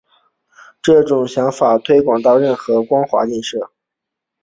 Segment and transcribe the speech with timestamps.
[0.81, 3.69] 这种想法推广到任何光滑映射。